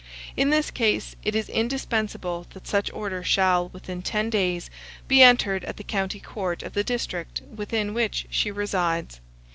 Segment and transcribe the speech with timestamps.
[0.35, 4.71] In this case it is indispensable that such order shall, within ten days,
[5.07, 9.21] be entered at the county court of the district within which she resides.